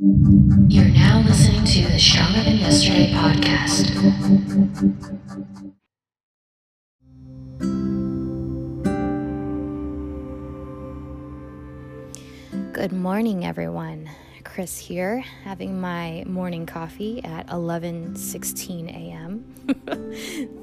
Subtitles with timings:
[0.00, 3.92] You're now listening to the Stronger Than Yesterday podcast.
[12.72, 14.08] Good morning, everyone.
[14.44, 19.42] Chris here, having my morning coffee at 11:16 a.m.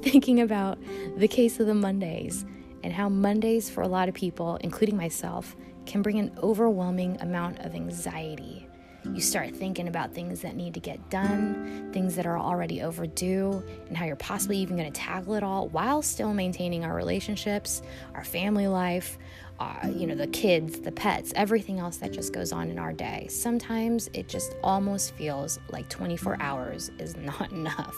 [0.00, 0.78] thinking about
[1.18, 2.46] the case of the Mondays
[2.82, 7.58] and how Mondays for a lot of people, including myself, can bring an overwhelming amount
[7.58, 8.66] of anxiety.
[9.14, 13.62] You start thinking about things that need to get done, things that are already overdue,
[13.88, 17.82] and how you're possibly even going to tackle it all while still maintaining our relationships,
[18.14, 19.18] our family life,
[19.58, 22.92] uh, you know, the kids, the pets, everything else that just goes on in our
[22.92, 23.26] day.
[23.30, 27.96] Sometimes it just almost feels like 24 hours is not enough.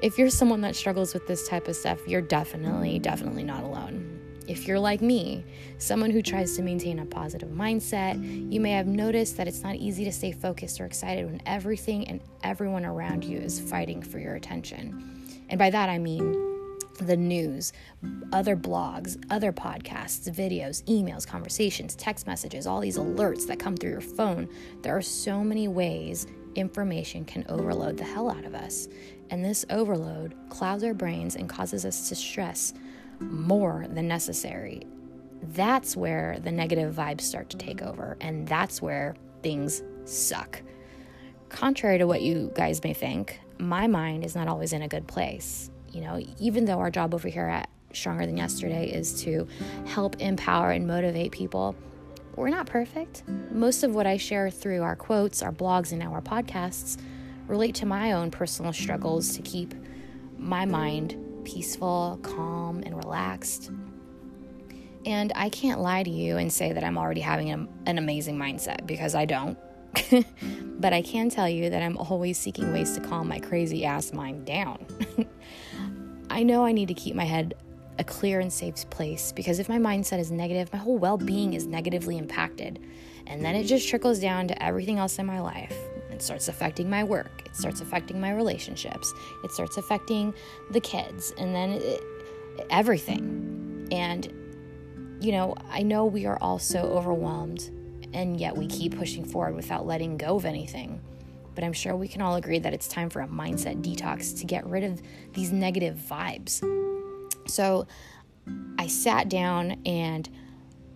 [0.00, 4.09] If you're someone that struggles with this type of stuff, you're definitely, definitely not alone.
[4.50, 5.44] If you're like me,
[5.78, 9.76] someone who tries to maintain a positive mindset, you may have noticed that it's not
[9.76, 14.18] easy to stay focused or excited when everything and everyone around you is fighting for
[14.18, 15.38] your attention.
[15.48, 16.66] And by that I mean
[16.98, 17.72] the news,
[18.32, 23.90] other blogs, other podcasts, videos, emails, conversations, text messages, all these alerts that come through
[23.90, 24.48] your phone.
[24.82, 26.26] There are so many ways
[26.56, 28.88] information can overload the hell out of us.
[29.30, 32.74] And this overload clouds our brains and causes us to stress
[33.20, 34.82] more than necessary,
[35.42, 40.62] that's where the negative vibes start to take over, and that's where things suck.
[41.48, 45.06] Contrary to what you guys may think, my mind is not always in a good
[45.06, 45.70] place.
[45.92, 49.48] You know, even though our job over here at Stronger Than Yesterday is to
[49.86, 51.74] help empower and motivate people,
[52.36, 53.24] we're not perfect.
[53.50, 56.96] Most of what I share through our quotes, our blogs, and our podcasts
[57.48, 59.74] relate to my own personal struggles to keep
[60.38, 61.16] my mind
[61.52, 63.70] peaceful, calm, and relaxed.
[65.06, 68.36] And I can't lie to you and say that I'm already having an, an amazing
[68.36, 69.58] mindset because I don't.
[70.80, 74.12] but I can tell you that I'm always seeking ways to calm my crazy ass
[74.12, 74.86] mind down.
[76.30, 77.54] I know I need to keep my head
[77.98, 81.54] a clear and safe place because if my mindset is negative, my whole well being
[81.54, 82.78] is negatively impacted.
[83.26, 85.76] And then it just trickles down to everything else in my life.
[86.20, 89.10] It starts affecting my work, it starts affecting my relationships,
[89.42, 90.34] it starts affecting
[90.70, 92.04] the kids, and then it,
[92.68, 93.88] everything.
[93.90, 94.30] And,
[95.18, 97.70] you know, I know we are all so overwhelmed,
[98.12, 101.00] and yet we keep pushing forward without letting go of anything.
[101.54, 104.44] But I'm sure we can all agree that it's time for a mindset detox to
[104.44, 105.00] get rid of
[105.32, 106.60] these negative vibes.
[107.48, 107.86] So
[108.78, 110.28] I sat down and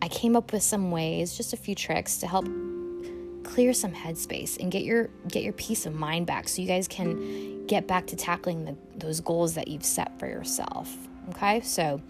[0.03, 2.47] I came up with some ways, just a few tricks to help
[3.55, 6.89] clear some headspace and get your get your peace of mind back so you guys
[6.89, 10.93] can get back to tackling the, those goals that you've set for yourself
[11.31, 11.61] okay?
[11.61, 12.01] So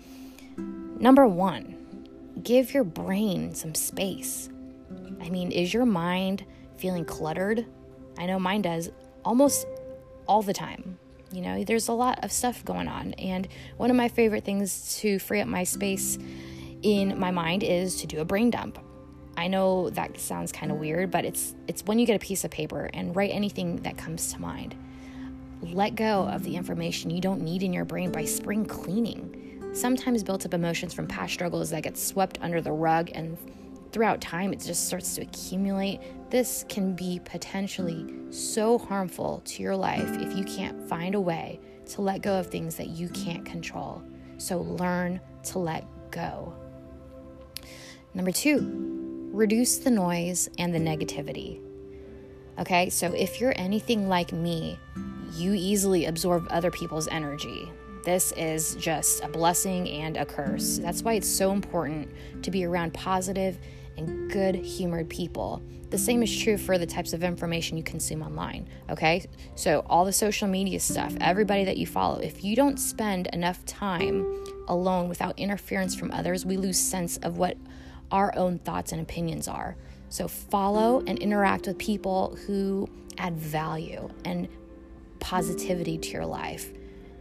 [0.99, 1.77] number one
[2.43, 4.49] give your brain some space.
[5.21, 6.47] I mean is your mind
[6.79, 7.67] feeling cluttered?
[8.17, 8.91] I know mine does
[9.23, 9.67] almost
[10.27, 10.99] all the time
[11.31, 11.63] you know?
[11.63, 15.43] There's a lot of stuff going on and one of my favorite things to free
[15.43, 16.17] up my space
[16.81, 18.79] in my mind is to do a brain dump
[19.45, 22.45] I know that sounds kind of weird, but it's it's when you get a piece
[22.45, 24.75] of paper and write anything that comes to mind.
[25.61, 29.71] Let go of the information you don't need in your brain by spring cleaning.
[29.75, 33.37] Sometimes built up emotions from past struggles that get swept under the rug and
[33.93, 36.01] throughout time it just starts to accumulate.
[36.31, 41.61] This can be potentially so harmful to your life if you can't find a way
[41.91, 44.03] to let go of things that you can't control.
[44.39, 46.55] So learn to let go.
[48.15, 48.94] Number two,
[49.35, 51.61] reduce the noise and the negativity.
[52.61, 54.79] Okay, so if you're anything like me,
[55.33, 57.69] you easily absorb other people's energy.
[58.05, 60.79] This is just a blessing and a curse.
[60.79, 62.09] That's why it's so important
[62.43, 63.59] to be around positive
[63.97, 65.61] and good humored people.
[65.91, 69.27] The same is true for the types of information you consume online, okay?
[69.57, 73.65] So, all the social media stuff, everybody that you follow, if you don't spend enough
[73.65, 77.57] time alone without interference from others, we lose sense of what
[78.15, 79.77] our own thoughts and opinions are.
[80.09, 82.89] So follow and interact with people who
[83.19, 84.49] add value and
[85.19, 86.73] positivity to your life.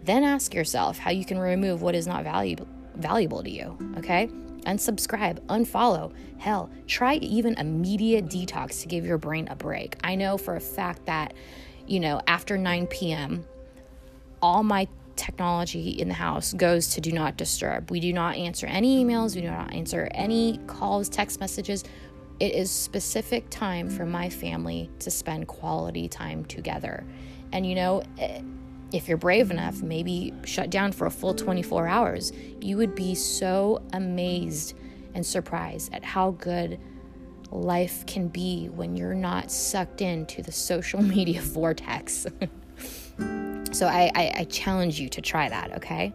[0.03, 4.27] Then ask yourself how you can remove what is not valuable valuable to you, okay?
[4.67, 6.13] Unsubscribe, unfollow.
[6.37, 9.97] Hell, try even a media detox to give your brain a break.
[10.03, 11.33] I know for a fact that,
[11.87, 13.43] you know, after 9 p.m.,
[14.43, 17.91] all my technology in the house goes to do not disturb.
[17.91, 21.83] We do not answer any emails, we do not answer any calls, text messages.
[22.39, 27.05] It is specific time for my family to spend quality time together.
[27.51, 28.41] And you know, eh,
[28.91, 32.31] if you're brave enough, maybe shut down for a full 24 hours.
[32.61, 34.75] You would be so amazed
[35.15, 36.79] and surprised at how good
[37.51, 42.25] life can be when you're not sucked into the social media vortex.
[43.83, 46.13] so I, I, I challenge you to try that, okay?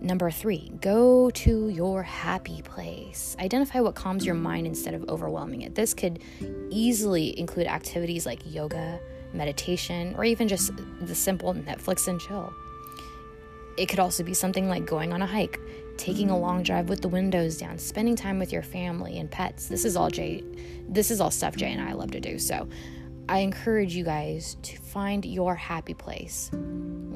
[0.00, 3.36] Number three, go to your happy place.
[3.38, 5.74] Identify what calms your mind instead of overwhelming it.
[5.74, 6.20] This could
[6.70, 8.98] easily include activities like yoga,
[9.34, 10.72] meditation, or even just
[11.02, 12.50] the simple Netflix and chill.
[13.76, 15.60] It could also be something like going on a hike,
[15.98, 19.68] taking a long drive with the windows down, spending time with your family and pets.
[19.68, 20.42] This is all Jay
[20.88, 22.38] this is all stuff Jay and I love to do.
[22.38, 22.68] So
[23.28, 26.50] I encourage you guys to find your happy place.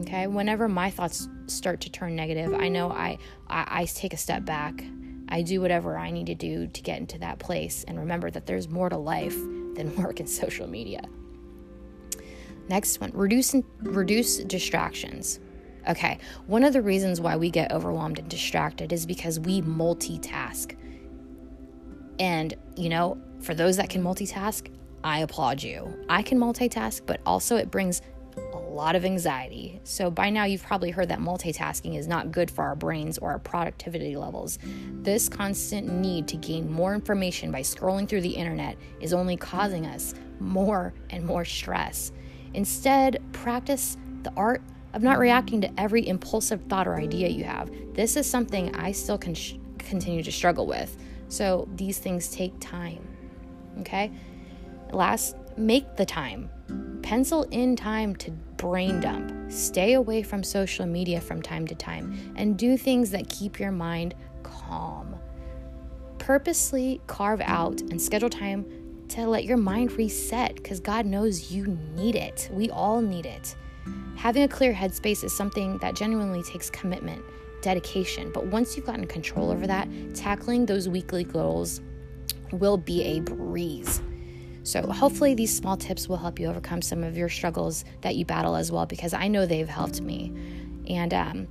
[0.01, 0.27] Okay?
[0.27, 3.19] Whenever my thoughts start to turn negative, I know I
[3.49, 4.83] I, I take a step back.
[5.29, 8.47] I do whatever I need to do to get into that place and remember that
[8.47, 9.37] there's more to life
[9.75, 11.03] than work and social media.
[12.69, 15.41] Next one, reduce reduce distractions.
[15.89, 20.77] Okay, one of the reasons why we get overwhelmed and distracted is because we multitask.
[22.19, 24.71] And, you know, for those that can multitask,
[25.05, 25.97] I applaud you.
[26.09, 28.03] I can multitask, but also it brings
[28.53, 29.81] a lot of anxiety.
[29.85, 33.33] So by now you've probably heard that multitasking is not good for our brains or
[33.33, 34.59] our productivity levels.
[35.03, 39.87] This constant need to gain more information by scrolling through the internet is only causing
[39.87, 42.13] us more and more stress.
[42.55, 44.63] Instead, practice the art
[44.95, 47.71] of not reacting to every impulsive thought or idea you have.
[47.95, 49.35] This is something I still can
[49.79, 50.97] continue to struggle with.
[51.29, 53.07] So these things take time.
[53.81, 54.11] Okay?
[54.93, 56.51] Last, make the time.
[57.03, 59.51] Pencil in time to brain dump.
[59.51, 63.73] Stay away from social media from time to time and do things that keep your
[63.73, 65.17] mind calm.
[66.19, 68.67] Purposely carve out and schedule time
[69.09, 72.51] to let your mind reset because God knows you need it.
[72.53, 73.57] We all need it.
[74.17, 77.23] Having a clear headspace is something that genuinely takes commitment,
[77.63, 81.81] dedication, but once you've gotten control over that, tackling those weekly goals
[82.53, 84.03] will be a breeze.
[84.69, 88.27] So, hopefully, these small tips will help you overcome some of your struggles that you
[88.27, 90.31] battle as well, because I know they've helped me.
[90.91, 91.49] And um,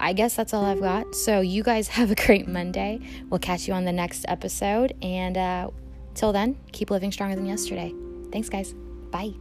[0.00, 1.14] I guess that's all I've got.
[1.14, 3.00] So, you guys have a great Monday.
[3.28, 4.94] We'll catch you on the next episode.
[5.02, 5.68] And uh,
[6.14, 7.92] till then, keep living stronger than yesterday.
[8.32, 8.74] Thanks, guys.
[9.10, 9.34] Bye.